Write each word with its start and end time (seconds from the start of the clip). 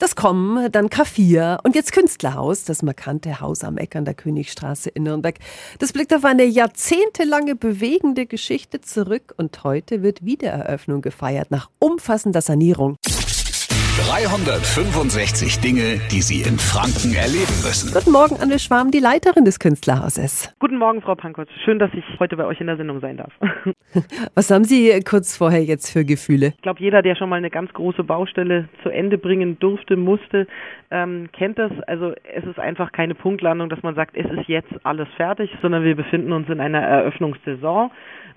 Das 0.00 0.16
Kommen, 0.16 0.72
dann 0.72 0.88
K4 0.88 1.58
und 1.62 1.74
jetzt 1.74 1.92
Künstlerhaus, 1.92 2.64
das 2.64 2.82
markante 2.82 3.42
Haus 3.42 3.62
am 3.62 3.76
Eck 3.76 3.96
an 3.96 4.06
der 4.06 4.14
Königstraße 4.14 4.88
in 4.88 5.02
Nürnberg. 5.02 5.38
Das 5.78 5.92
blickt 5.92 6.14
auf 6.14 6.24
eine 6.24 6.44
jahrzehntelange 6.44 7.54
bewegende 7.54 8.24
Geschichte 8.24 8.80
zurück 8.80 9.34
und 9.36 9.62
heute 9.62 10.02
wird 10.02 10.24
Wiedereröffnung 10.24 11.02
gefeiert 11.02 11.50
nach 11.50 11.68
umfassender 11.80 12.40
Sanierung. 12.40 12.96
365 14.08 15.60
Dinge, 15.60 16.00
die 16.10 16.22
Sie 16.22 16.40
in 16.40 16.58
Franken 16.58 17.14
erleben 17.14 17.52
müssen. 17.62 17.92
Guten 17.92 18.12
Morgen, 18.12 18.36
Anne 18.40 18.58
Schwarm, 18.58 18.90
die 18.90 18.98
Leiterin 18.98 19.44
des 19.44 19.58
Künstlerhauses. 19.58 20.54
Guten 20.58 20.78
Morgen, 20.78 21.02
Frau 21.02 21.14
Pankotz. 21.14 21.50
Schön, 21.64 21.78
dass 21.78 21.90
ich 21.92 22.04
heute 22.18 22.36
bei 22.36 22.46
euch 22.46 22.60
in 22.60 22.66
der 22.66 22.78
Sendung 22.78 23.00
sein 23.00 23.18
darf. 23.18 23.32
Was 24.34 24.50
haben 24.50 24.64
Sie 24.64 24.98
kurz 25.08 25.36
vorher 25.36 25.62
jetzt 25.62 25.92
für 25.92 26.04
Gefühle? 26.04 26.54
Ich 26.56 26.62
glaube, 26.62 26.80
jeder, 26.80 27.02
der 27.02 27.14
schon 27.14 27.28
mal 27.28 27.36
eine 27.36 27.50
ganz 27.50 27.72
große 27.74 28.02
Baustelle 28.02 28.68
zu 28.82 28.88
Ende 28.88 29.18
bringen 29.18 29.58
durfte, 29.58 29.96
musste, 29.96 30.46
ähm, 30.90 31.28
kennt 31.32 31.58
das. 31.58 31.70
Also 31.86 32.14
es 32.34 32.44
ist 32.44 32.58
einfach 32.58 32.92
keine 32.92 33.14
Punktlandung, 33.14 33.68
dass 33.68 33.82
man 33.82 33.94
sagt, 33.94 34.16
es 34.16 34.30
ist 34.30 34.48
jetzt 34.48 34.72
alles 34.82 35.08
fertig, 35.16 35.50
sondern 35.60 35.84
wir 35.84 35.94
befinden 35.94 36.32
uns 36.32 36.48
in 36.48 36.60
einer 36.60 36.80
Eröffnungssaison. 36.80 37.90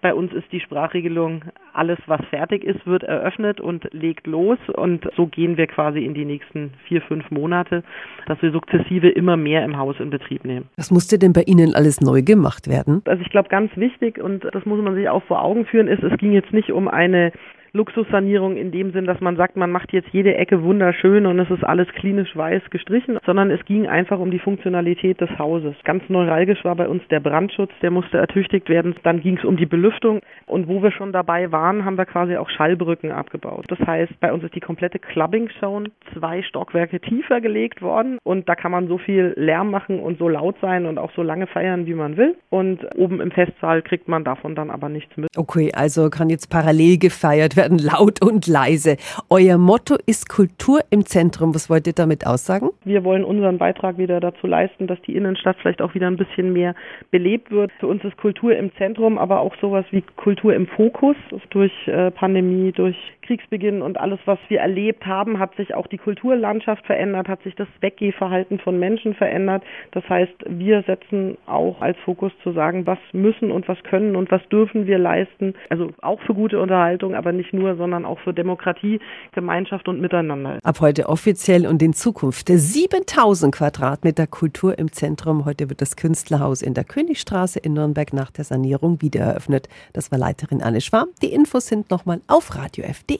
Bei 0.00 0.14
uns 0.14 0.32
ist 0.32 0.50
die 0.50 0.60
Sprachregelung, 0.60 1.44
alles 1.72 1.98
was 2.06 2.20
fertig 2.30 2.64
ist, 2.64 2.86
wird 2.86 3.02
eröffnet 3.02 3.60
und 3.60 3.88
legt 3.92 4.26
los. 4.26 4.58
Und 4.74 5.08
so 5.16 5.26
gehen 5.26 5.56
wir 5.56 5.66
quasi 5.66 6.04
in 6.04 6.14
die 6.14 6.24
nächsten 6.24 6.72
vier, 6.86 7.02
fünf 7.02 7.30
Monate, 7.30 7.82
dass 8.26 8.40
wir 8.42 8.52
sukzessive 8.52 9.08
immer 9.08 9.36
mehr 9.36 9.64
im 9.64 9.76
Haus 9.76 9.96
in 9.98 10.10
Betrieb 10.10 10.44
nehmen. 10.44 10.68
Was 10.76 10.90
musste 10.90 11.18
denn 11.18 11.32
bei 11.32 11.42
Ihnen 11.42 11.74
alles 11.74 12.00
neu 12.00 12.22
gemacht 12.22 12.68
werden? 12.68 13.02
Also 13.06 13.22
ich 13.22 13.30
glaube, 13.30 13.48
ganz 13.48 13.76
wichtig, 13.76 14.22
und 14.22 14.44
das 14.52 14.64
muss 14.64 14.80
man 14.80 14.94
sich 14.94 15.08
auch 15.08 15.22
vor 15.24 15.42
Augen 15.42 15.66
führen, 15.66 15.88
ist, 15.88 16.02
es 16.02 16.16
ging 16.18 16.32
jetzt 16.32 16.52
nicht 16.52 16.72
um 16.72 16.88
eine 16.88 17.32
Luxussanierung 17.72 18.56
in 18.56 18.72
dem 18.72 18.92
Sinn, 18.92 19.06
dass 19.06 19.20
man 19.20 19.36
sagt, 19.36 19.56
man 19.56 19.70
macht 19.70 19.92
jetzt 19.92 20.08
jede 20.12 20.34
Ecke 20.34 20.62
wunderschön 20.62 21.26
und 21.26 21.38
es 21.38 21.50
ist 21.50 21.64
alles 21.64 21.88
klinisch 21.88 22.34
weiß 22.36 22.62
gestrichen, 22.70 23.18
sondern 23.24 23.50
es 23.50 23.64
ging 23.64 23.86
einfach 23.86 24.18
um 24.18 24.30
die 24.30 24.38
Funktionalität 24.38 25.20
des 25.20 25.30
Hauses. 25.38 25.74
Ganz 25.84 26.02
neuralgisch 26.08 26.64
war 26.64 26.74
bei 26.74 26.88
uns 26.88 27.02
der 27.10 27.20
Brandschutz, 27.20 27.70
der 27.82 27.90
musste 27.90 28.18
ertüchtigt 28.18 28.68
werden. 28.68 28.94
Dann 29.02 29.20
ging 29.20 29.38
es 29.38 29.44
um 29.44 29.56
die 29.56 29.66
Belüftung 29.66 30.20
und 30.46 30.68
wo 30.68 30.82
wir 30.82 30.90
schon 30.90 31.12
dabei 31.12 31.52
waren, 31.52 31.84
haben 31.84 31.96
wir 31.96 32.06
quasi 32.06 32.36
auch 32.36 32.50
Schallbrücken 32.50 33.12
abgebaut. 33.12 33.66
Das 33.68 33.78
heißt, 33.78 34.18
bei 34.20 34.32
uns 34.32 34.42
ist 34.42 34.54
die 34.54 34.60
komplette 34.60 34.98
Clubbing 34.98 35.48
Zone 35.60 35.90
zwei 36.14 36.42
Stockwerke 36.42 37.00
tiefer 37.00 37.40
gelegt 37.40 37.82
worden 37.82 38.18
und 38.24 38.48
da 38.48 38.54
kann 38.54 38.72
man 38.72 38.88
so 38.88 38.98
viel 38.98 39.32
Lärm 39.36 39.70
machen 39.70 40.00
und 40.00 40.18
so 40.18 40.28
laut 40.28 40.56
sein 40.60 40.86
und 40.86 40.98
auch 40.98 41.12
so 41.14 41.22
lange 41.22 41.46
feiern, 41.46 41.86
wie 41.86 41.94
man 41.94 42.16
will. 42.16 42.36
Und 42.50 42.80
oben 42.96 43.20
im 43.20 43.30
Festsaal 43.30 43.82
kriegt 43.82 44.08
man 44.08 44.24
davon 44.24 44.54
dann 44.54 44.70
aber 44.70 44.88
nichts 44.88 45.16
mit. 45.16 45.28
Okay, 45.36 45.70
also 45.74 46.10
kann 46.10 46.30
jetzt 46.30 46.50
parallel 46.50 46.98
gefeiert 46.98 47.56
werden 47.56 47.59
werden 47.60 47.78
laut 47.78 48.22
und 48.24 48.46
leise. 48.46 48.96
Euer 49.28 49.58
Motto 49.58 49.96
ist 50.06 50.30
Kultur 50.30 50.80
im 50.88 51.04
Zentrum. 51.04 51.54
Was 51.54 51.68
wollt 51.68 51.86
ihr 51.86 51.92
damit 51.92 52.26
aussagen? 52.26 52.70
Wir 52.84 53.04
wollen 53.04 53.22
unseren 53.22 53.58
Beitrag 53.58 53.98
wieder 53.98 54.18
dazu 54.18 54.46
leisten, 54.46 54.86
dass 54.86 54.98
die 55.02 55.14
Innenstadt 55.14 55.56
vielleicht 55.60 55.82
auch 55.82 55.94
wieder 55.94 56.06
ein 56.06 56.16
bisschen 56.16 56.54
mehr 56.54 56.74
belebt 57.10 57.50
wird. 57.50 57.70
Für 57.78 57.86
uns 57.86 58.02
ist 58.02 58.16
Kultur 58.16 58.56
im 58.56 58.74
Zentrum, 58.76 59.18
aber 59.18 59.40
auch 59.40 59.54
sowas 59.60 59.84
wie 59.90 60.02
Kultur 60.16 60.54
im 60.54 60.66
Fokus. 60.68 61.16
Durch 61.50 61.72
äh, 61.86 62.10
Pandemie, 62.10 62.72
durch 62.72 62.96
Kriegsbeginn 63.30 63.80
und 63.80 64.00
alles, 64.00 64.18
was 64.24 64.40
wir 64.48 64.58
erlebt 64.58 65.06
haben, 65.06 65.38
hat 65.38 65.54
sich 65.54 65.72
auch 65.72 65.86
die 65.86 65.98
Kulturlandschaft 65.98 66.84
verändert, 66.84 67.28
hat 67.28 67.40
sich 67.44 67.54
das 67.54 67.68
Weggehverhalten 67.80 68.58
von 68.58 68.76
Menschen 68.76 69.14
verändert. 69.14 69.62
Das 69.92 70.02
heißt, 70.08 70.32
wir 70.48 70.82
setzen 70.82 71.38
auch 71.46 71.80
als 71.80 71.96
Fokus 72.04 72.32
zu 72.42 72.50
sagen, 72.50 72.88
was 72.88 72.98
müssen 73.12 73.52
und 73.52 73.68
was 73.68 73.80
können 73.84 74.16
und 74.16 74.32
was 74.32 74.40
dürfen 74.48 74.88
wir 74.88 74.98
leisten. 74.98 75.54
Also 75.68 75.92
auch 76.02 76.20
für 76.22 76.34
gute 76.34 76.60
Unterhaltung, 76.60 77.14
aber 77.14 77.30
nicht 77.30 77.52
nur, 77.52 77.76
sondern 77.76 78.04
auch 78.04 78.18
für 78.18 78.34
Demokratie, 78.34 78.98
Gemeinschaft 79.30 79.86
und 79.86 80.00
Miteinander. 80.00 80.58
Ab 80.64 80.80
heute 80.80 81.08
offiziell 81.08 81.68
und 81.68 81.80
in 81.82 81.92
Zukunft 81.92 82.48
7000 82.48 83.54
Quadratmeter 83.54 84.26
Kultur 84.26 84.76
im 84.76 84.90
Zentrum. 84.90 85.44
Heute 85.44 85.68
wird 85.68 85.80
das 85.80 85.94
Künstlerhaus 85.94 86.62
in 86.62 86.74
der 86.74 86.82
Königstraße 86.82 87.60
in 87.60 87.74
Nürnberg 87.74 88.12
nach 88.12 88.32
der 88.32 88.42
Sanierung 88.42 89.00
wieder 89.00 89.20
eröffnet. 89.20 89.68
Das 89.92 90.10
war 90.10 90.18
Leiterin 90.18 90.62
Anne 90.62 90.80
Schwarm. 90.80 91.10
Die 91.22 91.32
Infos 91.32 91.68
sind 91.68 91.92
nochmal 91.92 92.22
auf 92.26 92.56
radiof.de. 92.56 93.19